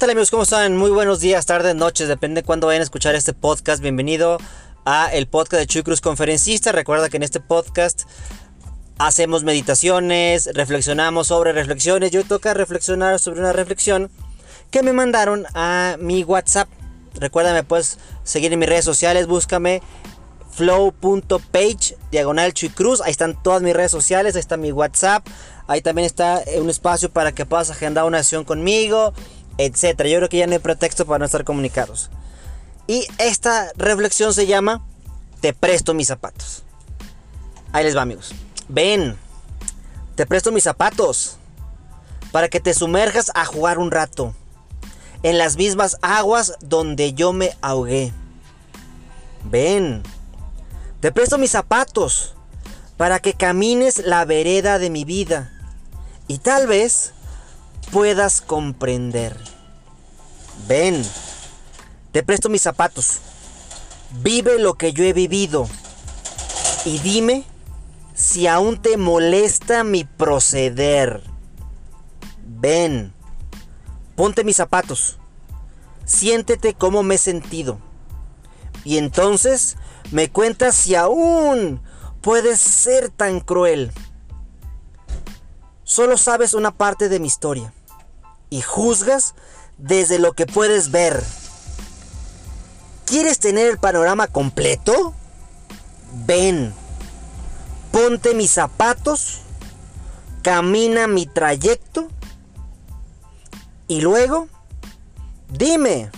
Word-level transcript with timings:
tal 0.00 0.08
amigos? 0.08 0.30
¿Cómo 0.30 0.44
están? 0.44 0.78
Muy 0.78 0.90
buenos 0.90 1.20
días, 1.20 1.44
tardes, 1.44 1.74
noches, 1.74 2.08
depende 2.08 2.40
de 2.40 2.46
cuándo 2.46 2.66
vayan 2.66 2.80
a 2.80 2.84
escuchar 2.84 3.14
este 3.14 3.34
podcast. 3.34 3.82
Bienvenido 3.82 4.38
a 4.86 5.12
el 5.12 5.26
podcast 5.26 5.60
de 5.60 5.66
Chuy 5.66 5.82
Cruz 5.82 6.00
Conferencista. 6.00 6.72
Recuerda 6.72 7.10
que 7.10 7.18
en 7.18 7.22
este 7.22 7.38
podcast 7.38 8.04
hacemos 8.96 9.44
meditaciones, 9.44 10.48
reflexionamos 10.54 11.26
sobre 11.26 11.52
reflexiones. 11.52 12.12
Yo 12.12 12.24
toca 12.24 12.54
reflexionar 12.54 13.18
sobre 13.18 13.40
una 13.40 13.52
reflexión 13.52 14.10
que 14.70 14.82
me 14.82 14.94
mandaron 14.94 15.44
a 15.52 15.98
mi 16.00 16.24
WhatsApp. 16.24 16.70
Recuerda, 17.16 17.52
me 17.52 17.62
puedes 17.62 17.98
seguir 18.24 18.54
en 18.54 18.58
mis 18.58 18.70
redes 18.70 18.86
sociales, 18.86 19.26
búscame 19.26 19.82
flow.page 20.52 21.98
diagonal 22.10 22.54
Chuy 22.54 22.70
Cruz. 22.70 23.02
Ahí 23.02 23.10
están 23.10 23.40
todas 23.42 23.60
mis 23.60 23.74
redes 23.74 23.90
sociales, 23.90 24.34
ahí 24.34 24.40
está 24.40 24.56
mi 24.56 24.72
WhatsApp. 24.72 25.26
Ahí 25.66 25.82
también 25.82 26.06
está 26.06 26.42
un 26.56 26.70
espacio 26.70 27.10
para 27.10 27.32
que 27.32 27.44
puedas 27.44 27.70
agendar 27.70 28.04
una 28.04 28.22
sesión 28.22 28.44
conmigo 28.44 29.12
etcétera. 29.64 30.08
Yo 30.08 30.18
creo 30.18 30.28
que 30.28 30.38
ya 30.38 30.46
no 30.46 30.52
hay 30.52 30.58
pretexto 30.58 31.06
para 31.06 31.18
no 31.18 31.24
estar 31.24 31.44
comunicados. 31.44 32.10
Y 32.86 33.06
esta 33.18 33.72
reflexión 33.76 34.34
se 34.34 34.46
llama 34.46 34.84
Te 35.40 35.52
presto 35.52 35.94
mis 35.94 36.08
zapatos. 36.08 36.64
Ahí 37.72 37.84
les 37.84 37.96
va, 37.96 38.02
amigos. 38.02 38.32
Ven, 38.68 39.16
te 40.16 40.26
presto 40.26 40.52
mis 40.52 40.64
zapatos 40.64 41.36
para 42.32 42.48
que 42.48 42.60
te 42.60 42.74
sumerjas 42.74 43.30
a 43.34 43.44
jugar 43.44 43.78
un 43.78 43.90
rato 43.90 44.34
en 45.22 45.38
las 45.38 45.56
mismas 45.56 45.98
aguas 46.02 46.54
donde 46.60 47.12
yo 47.12 47.32
me 47.32 47.56
ahogué. 47.60 48.12
Ven, 49.44 50.02
te 51.00 51.12
presto 51.12 51.38
mis 51.38 51.50
zapatos 51.50 52.34
para 52.96 53.18
que 53.18 53.34
camines 53.34 53.98
la 54.04 54.24
vereda 54.24 54.78
de 54.78 54.90
mi 54.90 55.04
vida 55.04 55.52
y 56.28 56.38
tal 56.38 56.66
vez 56.66 57.12
puedas 57.90 58.40
comprender. 58.40 59.36
Ven, 60.66 61.04
te 62.12 62.22
presto 62.22 62.48
mis 62.48 62.62
zapatos. 62.62 63.20
Vive 64.22 64.58
lo 64.58 64.74
que 64.74 64.92
yo 64.92 65.04
he 65.04 65.12
vivido. 65.12 65.68
Y 66.84 66.98
dime 66.98 67.44
si 68.14 68.46
aún 68.46 68.80
te 68.80 68.96
molesta 68.96 69.84
mi 69.84 70.04
proceder. 70.04 71.22
Ven, 72.44 73.12
ponte 74.16 74.44
mis 74.44 74.56
zapatos. 74.56 75.18
Siéntete 76.04 76.74
como 76.74 77.02
me 77.02 77.14
he 77.14 77.18
sentido. 77.18 77.78
Y 78.84 78.98
entonces 78.98 79.76
me 80.10 80.30
cuentas 80.30 80.74
si 80.74 80.94
aún 80.94 81.80
puedes 82.20 82.60
ser 82.60 83.10
tan 83.10 83.40
cruel. 83.40 83.92
Solo 85.84 86.16
sabes 86.16 86.54
una 86.54 86.70
parte 86.70 87.08
de 87.08 87.20
mi 87.20 87.26
historia 87.26 87.72
y 88.50 88.60
juzgas 88.60 89.34
desde 89.78 90.18
lo 90.18 90.32
que 90.32 90.46
puedes 90.46 90.90
ver. 90.90 91.22
¿Quieres 93.06 93.38
tener 93.38 93.68
el 93.70 93.78
panorama 93.78 94.26
completo? 94.26 95.14
Ven, 96.26 96.74
ponte 97.92 98.34
mis 98.34 98.50
zapatos, 98.50 99.40
camina 100.42 101.06
mi 101.06 101.26
trayecto 101.26 102.08
y 103.88 104.00
luego 104.00 104.48
dime 105.48 106.10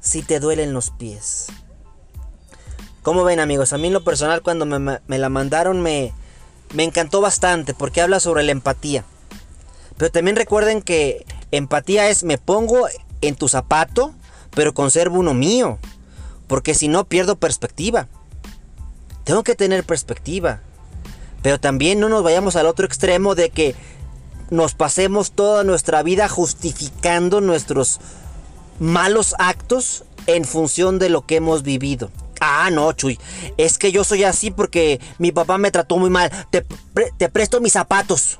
si 0.00 0.22
te 0.22 0.40
duelen 0.40 0.72
los 0.72 0.90
pies. 0.90 1.46
Como 3.02 3.24
ven 3.24 3.40
amigos? 3.40 3.72
A 3.72 3.78
mí 3.78 3.88
en 3.88 3.92
lo 3.92 4.04
personal 4.04 4.42
cuando 4.42 4.64
me, 4.64 5.00
me 5.06 5.18
la 5.18 5.28
mandaron 5.28 5.82
me, 5.82 6.14
me 6.72 6.84
encantó 6.84 7.20
bastante 7.20 7.74
porque 7.74 8.00
habla 8.00 8.20
sobre 8.20 8.42
la 8.42 8.52
empatía. 8.52 9.04
Pero 9.96 10.10
también 10.10 10.36
recuerden 10.36 10.82
que 10.82 11.24
empatía 11.50 12.08
es 12.08 12.24
me 12.24 12.38
pongo 12.38 12.86
en 13.20 13.36
tu 13.36 13.48
zapato, 13.48 14.12
pero 14.50 14.74
conservo 14.74 15.18
uno 15.18 15.34
mío. 15.34 15.78
Porque 16.46 16.74
si 16.74 16.88
no 16.88 17.04
pierdo 17.04 17.36
perspectiva. 17.36 18.08
Tengo 19.24 19.42
que 19.42 19.54
tener 19.54 19.84
perspectiva. 19.84 20.60
Pero 21.42 21.58
también 21.58 22.00
no 22.00 22.08
nos 22.08 22.22
vayamos 22.22 22.56
al 22.56 22.66
otro 22.66 22.86
extremo 22.86 23.34
de 23.34 23.50
que 23.50 23.74
nos 24.50 24.74
pasemos 24.74 25.32
toda 25.32 25.64
nuestra 25.64 26.02
vida 26.02 26.28
justificando 26.28 27.40
nuestros 27.40 28.00
malos 28.78 29.34
actos 29.38 30.04
en 30.26 30.44
función 30.44 30.98
de 30.98 31.08
lo 31.08 31.26
que 31.26 31.36
hemos 31.36 31.62
vivido. 31.62 32.10
Ah, 32.40 32.68
no, 32.70 32.92
Chuy. 32.92 33.18
Es 33.56 33.78
que 33.78 33.92
yo 33.92 34.04
soy 34.04 34.24
así 34.24 34.50
porque 34.50 35.00
mi 35.18 35.32
papá 35.32 35.56
me 35.58 35.70
trató 35.70 35.96
muy 35.96 36.10
mal. 36.10 36.30
Te, 36.50 36.64
te 37.16 37.28
presto 37.28 37.60
mis 37.60 37.72
zapatos. 37.72 38.38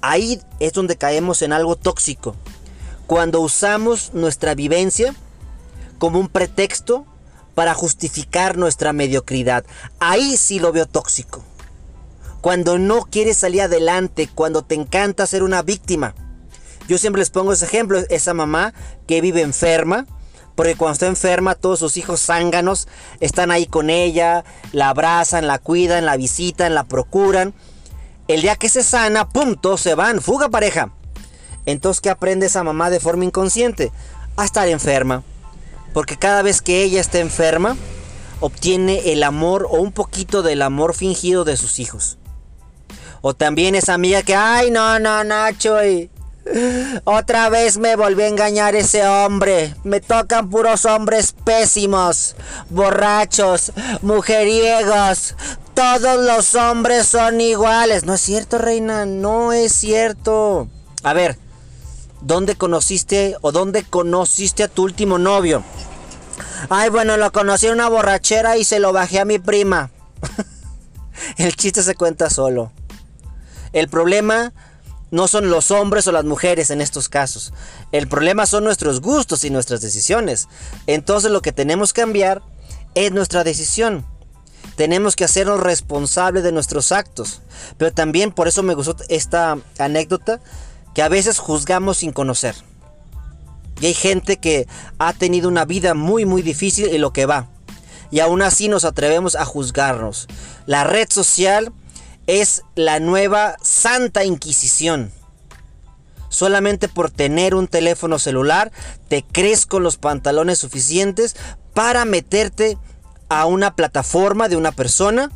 Ahí 0.00 0.40
es 0.60 0.72
donde 0.72 0.96
caemos 0.96 1.42
en 1.42 1.52
algo 1.52 1.76
tóxico. 1.76 2.36
Cuando 3.06 3.40
usamos 3.40 4.12
nuestra 4.14 4.54
vivencia 4.54 5.14
como 5.98 6.18
un 6.18 6.28
pretexto 6.28 7.06
para 7.54 7.74
justificar 7.74 8.56
nuestra 8.56 8.92
mediocridad. 8.92 9.64
Ahí 9.98 10.36
sí 10.36 10.60
lo 10.60 10.72
veo 10.72 10.86
tóxico. 10.86 11.42
Cuando 12.40 12.78
no 12.78 13.00
quieres 13.02 13.36
salir 13.36 13.62
adelante, 13.62 14.28
cuando 14.32 14.62
te 14.62 14.76
encanta 14.76 15.26
ser 15.26 15.42
una 15.42 15.62
víctima. 15.62 16.14
Yo 16.86 16.98
siempre 16.98 17.20
les 17.20 17.30
pongo 17.30 17.52
ese 17.52 17.64
ejemplo, 17.64 17.98
esa 18.10 18.32
mamá 18.32 18.72
que 19.08 19.20
vive 19.20 19.42
enferma, 19.42 20.06
porque 20.54 20.76
cuando 20.76 20.92
está 20.94 21.06
enferma 21.06 21.54
todos 21.54 21.80
sus 21.80 21.96
hijos 21.96 22.20
zánganos 22.20 22.88
están 23.20 23.50
ahí 23.50 23.66
con 23.66 23.90
ella, 23.90 24.44
la 24.72 24.90
abrazan, 24.90 25.46
la 25.46 25.58
cuidan, 25.58 26.06
la 26.06 26.16
visitan, 26.16 26.74
la 26.74 26.84
procuran. 26.84 27.54
El 28.28 28.42
día 28.42 28.56
que 28.56 28.68
se 28.68 28.82
sana, 28.82 29.26
¡pum! 29.26 29.56
Todos 29.56 29.80
se 29.80 29.94
van. 29.94 30.20
Fuga 30.20 30.50
pareja. 30.50 30.90
Entonces, 31.64 32.02
¿qué 32.02 32.10
aprende 32.10 32.46
esa 32.46 32.62
mamá 32.62 32.90
de 32.90 33.00
forma 33.00 33.24
inconsciente? 33.24 33.90
A 34.36 34.44
estar 34.44 34.68
enferma. 34.68 35.22
Porque 35.94 36.18
cada 36.18 36.42
vez 36.42 36.60
que 36.60 36.82
ella 36.82 37.00
está 37.00 37.20
enferma, 37.20 37.76
obtiene 38.40 39.12
el 39.12 39.22
amor 39.22 39.66
o 39.70 39.80
un 39.80 39.92
poquito 39.92 40.42
del 40.42 40.60
amor 40.60 40.94
fingido 40.94 41.44
de 41.44 41.56
sus 41.56 41.78
hijos. 41.78 42.18
O 43.22 43.34
también 43.34 43.74
esa 43.74 43.94
amiga 43.94 44.22
que, 44.22 44.34
ay, 44.34 44.70
no, 44.70 44.98
no, 44.98 45.24
Nacho, 45.24 45.82
y 45.84 46.10
otra 47.04 47.48
vez 47.48 47.78
me 47.78 47.96
volvió 47.96 48.24
a 48.24 48.28
engañar 48.28 48.74
ese 48.74 49.06
hombre. 49.06 49.74
Me 49.84 50.00
tocan 50.00 50.48
puros 50.48 50.84
hombres 50.84 51.34
pésimos, 51.44 52.36
borrachos, 52.70 53.72
mujeriegos. 54.02 55.34
Todos 55.78 56.26
los 56.26 56.56
hombres 56.56 57.06
son 57.06 57.40
iguales. 57.40 58.02
No 58.02 58.14
es 58.14 58.20
cierto, 58.20 58.58
reina. 58.58 59.06
No 59.06 59.52
es 59.52 59.72
cierto. 59.72 60.66
A 61.04 61.12
ver, 61.12 61.38
¿dónde 62.20 62.56
conociste 62.56 63.36
o 63.42 63.52
dónde 63.52 63.84
conociste 63.84 64.64
a 64.64 64.68
tu 64.68 64.82
último 64.82 65.18
novio? 65.18 65.62
Ay, 66.68 66.90
bueno, 66.90 67.16
lo 67.16 67.30
conocí 67.30 67.68
en 67.68 67.74
una 67.74 67.88
borrachera 67.88 68.56
y 68.56 68.64
se 68.64 68.80
lo 68.80 68.92
bajé 68.92 69.20
a 69.20 69.24
mi 69.24 69.38
prima. 69.38 69.92
El 71.36 71.54
chiste 71.54 71.84
se 71.84 71.94
cuenta 71.94 72.28
solo. 72.28 72.72
El 73.72 73.86
problema 73.86 74.52
no 75.12 75.28
son 75.28 75.48
los 75.48 75.70
hombres 75.70 76.08
o 76.08 76.12
las 76.12 76.24
mujeres 76.24 76.70
en 76.70 76.80
estos 76.80 77.08
casos. 77.08 77.52
El 77.92 78.08
problema 78.08 78.46
son 78.46 78.64
nuestros 78.64 79.00
gustos 79.00 79.44
y 79.44 79.50
nuestras 79.50 79.80
decisiones. 79.80 80.48
Entonces 80.88 81.30
lo 81.30 81.40
que 81.40 81.52
tenemos 81.52 81.92
que 81.92 82.00
cambiar 82.00 82.42
es 82.96 83.12
nuestra 83.12 83.44
decisión. 83.44 84.04
Tenemos 84.78 85.16
que 85.16 85.24
hacernos 85.24 85.58
responsables 85.58 86.44
de 86.44 86.52
nuestros 86.52 86.92
actos. 86.92 87.42
Pero 87.78 87.92
también 87.92 88.30
por 88.30 88.46
eso 88.46 88.62
me 88.62 88.74
gustó 88.74 88.94
esta 89.08 89.58
anécdota 89.76 90.40
que 90.94 91.02
a 91.02 91.08
veces 91.08 91.40
juzgamos 91.40 91.96
sin 91.96 92.12
conocer. 92.12 92.54
Y 93.80 93.86
hay 93.86 93.94
gente 93.94 94.36
que 94.36 94.68
ha 95.00 95.12
tenido 95.14 95.48
una 95.48 95.64
vida 95.64 95.94
muy 95.94 96.26
muy 96.26 96.42
difícil 96.42 96.90
en 96.90 97.00
lo 97.00 97.12
que 97.12 97.26
va. 97.26 97.48
Y 98.12 98.20
aún 98.20 98.40
así 98.40 98.68
nos 98.68 98.84
atrevemos 98.84 99.34
a 99.34 99.44
juzgarnos. 99.44 100.28
La 100.64 100.84
red 100.84 101.08
social 101.10 101.72
es 102.28 102.62
la 102.76 103.00
nueva 103.00 103.56
Santa 103.60 104.24
Inquisición. 104.24 105.10
Solamente 106.28 106.86
por 106.86 107.10
tener 107.10 107.56
un 107.56 107.66
teléfono 107.66 108.20
celular 108.20 108.70
te 109.08 109.24
crees 109.24 109.66
con 109.66 109.82
los 109.82 109.96
pantalones 109.96 110.60
suficientes 110.60 111.34
para 111.74 112.04
meterte 112.04 112.78
a 113.28 113.46
una 113.46 113.74
plataforma 113.74 114.48
de 114.48 114.56
una 114.56 114.72
persona, 114.72 115.30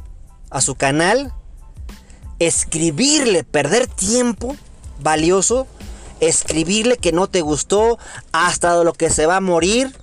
a 0.50 0.60
su 0.60 0.74
canal, 0.74 1.32
escribirle, 2.38 3.44
perder 3.44 3.86
tiempo 3.86 4.56
valioso, 5.00 5.66
escribirle 6.20 6.96
que 6.96 7.12
no 7.12 7.28
te 7.28 7.40
gustó 7.40 7.98
hasta 8.32 8.82
lo 8.84 8.92
que 8.92 9.10
se 9.10 9.26
va 9.26 9.36
a 9.36 9.40
morir 9.40 9.96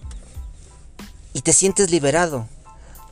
y 1.33 1.41
te 1.41 1.53
sientes 1.53 1.91
liberado. 1.91 2.47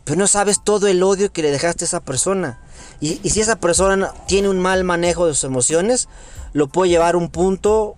Pero 0.03 0.19
no 0.19 0.27
sabes 0.27 0.63
todo 0.63 0.87
el 0.87 1.03
odio 1.03 1.31
que 1.31 1.41
le 1.41 1.51
dejaste 1.51 1.83
a 1.83 1.87
esa 1.87 1.99
persona. 1.99 2.59
Y, 2.99 3.15
si 3.29 3.41
esa 3.41 3.57
persona 3.57 4.13
tiene 4.27 4.49
un 4.49 4.59
mal 4.59 4.83
manejo 4.83 5.27
de 5.27 5.33
sus 5.33 5.43
emociones, 5.43 6.07
lo 6.53 6.67
puede 6.67 6.91
llevar 6.91 7.15
a 7.15 7.17
un 7.17 7.29
punto 7.29 7.95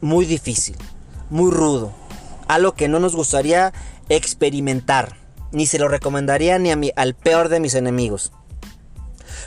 muy 0.00 0.24
difícil, 0.24 0.76
muy 1.30 1.50
rudo. 1.50 1.92
Algo 2.48 2.74
que 2.74 2.88
no 2.88 3.00
nos 3.00 3.16
gustaría 3.16 3.72
experimentar. 4.08 5.16
Ni 5.52 5.66
se 5.66 5.78
lo 5.78 5.88
recomendaría 5.88 6.58
ni 6.58 6.70
a 6.70 6.78
al 6.96 7.14
peor 7.14 7.48
de 7.48 7.60
mis 7.60 7.74
enemigos. 7.74 8.32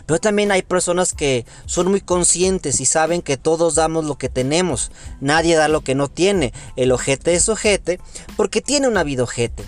Pero 0.06 0.20
también 0.20 0.52
hay 0.52 0.62
personas 0.62 1.14
que 1.14 1.46
son 1.66 1.90
muy 1.90 2.02
conscientes 2.02 2.80
y 2.80 2.86
saben 2.86 3.22
que 3.22 3.38
todos 3.38 3.76
damos 3.76 4.06
lo 4.06 4.18
que 4.18 4.30
tenemos. 4.30 4.92
Nadie 5.22 5.56
da 5.56 5.68
lo 5.68 5.82
que 5.82 5.96
no 5.96 6.08
tiene. 6.08 6.54
El 6.76 6.92
ojete 6.92 7.34
es 7.34 7.50
ojete 7.50 8.00
porque 8.36 8.62
tiene 8.62 8.88
una 8.88 9.04
vida 9.04 9.24
ojete. 9.24 9.64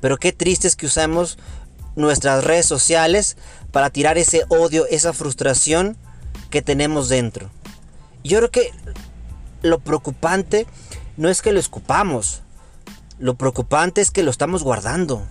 Pero 0.00 0.18
qué 0.18 0.32
triste 0.32 0.68
es 0.68 0.76
que 0.76 0.86
usamos 0.86 1.38
nuestras 1.96 2.44
redes 2.44 2.66
sociales 2.66 3.36
para 3.70 3.90
tirar 3.90 4.18
ese 4.18 4.44
odio, 4.48 4.86
esa 4.86 5.12
frustración 5.12 5.96
que 6.50 6.62
tenemos 6.62 7.08
dentro. 7.08 7.50
Yo 8.24 8.38
creo 8.38 8.50
que 8.50 8.70
lo 9.62 9.78
preocupante 9.78 10.66
no 11.16 11.28
es 11.28 11.42
que 11.42 11.52
lo 11.52 11.60
escupamos. 11.60 12.42
Lo 13.22 13.34
preocupante 13.34 14.00
es 14.00 14.10
que 14.10 14.24
lo 14.24 14.32
estamos 14.32 14.64
guardando. 14.64 15.22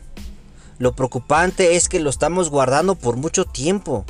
Lo 0.78 0.94
preocupante 0.94 1.76
es 1.76 1.90
que 1.90 2.00
lo 2.00 2.10
estamos 2.10 2.50
guardando 2.50 2.96
por 2.96 3.18
mucho 3.18 3.44
tiempo. 3.44 4.06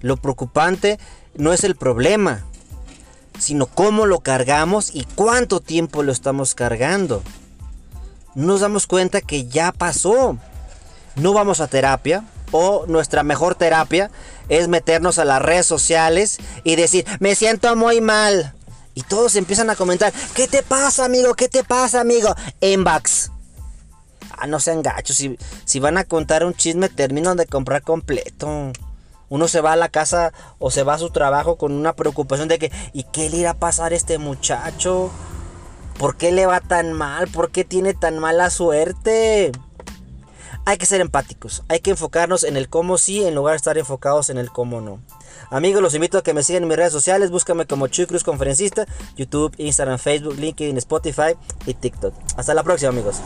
Lo 0.00 0.16
preocupante 0.16 1.00
no 1.34 1.52
es 1.52 1.64
el 1.64 1.74
problema, 1.74 2.44
sino 3.36 3.66
cómo 3.66 4.06
lo 4.06 4.20
cargamos 4.20 4.94
y 4.94 5.08
cuánto 5.16 5.58
tiempo 5.58 6.04
lo 6.04 6.12
estamos 6.12 6.54
cargando. 6.54 7.20
Nos 8.36 8.60
damos 8.60 8.86
cuenta 8.86 9.20
que 9.20 9.46
ya 9.48 9.72
pasó. 9.72 10.38
No 11.16 11.32
vamos 11.32 11.58
a 11.58 11.66
terapia 11.66 12.22
o 12.52 12.84
nuestra 12.86 13.24
mejor 13.24 13.56
terapia 13.56 14.08
es 14.48 14.68
meternos 14.68 15.18
a 15.18 15.24
las 15.24 15.42
redes 15.42 15.66
sociales 15.66 16.38
y 16.62 16.76
decir, 16.76 17.04
me 17.18 17.34
siento 17.34 17.74
muy 17.74 18.00
mal. 18.00 18.54
Y 18.96 19.02
todos 19.02 19.36
empiezan 19.36 19.68
a 19.68 19.76
comentar, 19.76 20.10
¿qué 20.34 20.48
te 20.48 20.62
pasa, 20.62 21.04
amigo? 21.04 21.34
¿Qué 21.34 21.50
te 21.50 21.62
pasa, 21.62 22.00
amigo? 22.00 22.34
Envax. 22.62 23.30
Ah, 24.38 24.46
no 24.46 24.58
sean 24.58 24.80
gachos. 24.80 25.18
Si, 25.18 25.38
si 25.66 25.80
van 25.80 25.98
a 25.98 26.04
contar 26.04 26.46
un 26.46 26.54
chisme, 26.54 26.88
terminan 26.88 27.36
de 27.36 27.44
comprar 27.44 27.82
completo. 27.82 28.72
Uno 29.28 29.48
se 29.48 29.60
va 29.60 29.72
a 29.72 29.76
la 29.76 29.90
casa 29.90 30.32
o 30.58 30.70
se 30.70 30.82
va 30.82 30.94
a 30.94 30.98
su 30.98 31.10
trabajo 31.10 31.56
con 31.56 31.72
una 31.72 31.92
preocupación 31.92 32.48
de 32.48 32.58
que, 32.58 32.72
¿y 32.94 33.02
qué 33.02 33.28
le 33.28 33.36
irá 33.36 33.50
a 33.50 33.58
pasar 33.58 33.92
a 33.92 33.96
este 33.96 34.16
muchacho? 34.16 35.10
¿Por 35.98 36.16
qué 36.16 36.32
le 36.32 36.46
va 36.46 36.60
tan 36.60 36.94
mal? 36.94 37.28
¿Por 37.28 37.50
qué 37.50 37.66
tiene 37.66 37.92
tan 37.92 38.18
mala 38.18 38.48
suerte? 38.48 39.52
Hay 40.64 40.78
que 40.78 40.86
ser 40.86 41.02
empáticos, 41.02 41.64
hay 41.68 41.80
que 41.80 41.90
enfocarnos 41.90 42.44
en 42.44 42.56
el 42.56 42.70
cómo 42.70 42.96
sí 42.96 43.22
en 43.24 43.34
lugar 43.34 43.52
de 43.52 43.58
estar 43.58 43.76
enfocados 43.76 44.30
en 44.30 44.38
el 44.38 44.50
cómo 44.50 44.80
no. 44.80 45.00
Amigos, 45.50 45.82
los 45.82 45.94
invito 45.94 46.18
a 46.18 46.22
que 46.22 46.34
me 46.34 46.42
sigan 46.42 46.62
en 46.62 46.68
mis 46.68 46.76
redes 46.76 46.92
sociales. 46.92 47.30
Búscame 47.30 47.66
como 47.66 47.88
Chuy 47.88 48.06
Cruz 48.06 48.24
Conferencista. 48.24 48.86
YouTube, 49.16 49.54
Instagram, 49.58 49.98
Facebook, 49.98 50.38
LinkedIn, 50.38 50.76
Spotify 50.78 51.34
y 51.66 51.74
TikTok. 51.74 52.14
Hasta 52.36 52.54
la 52.54 52.62
próxima, 52.62 52.90
amigos. 52.90 53.20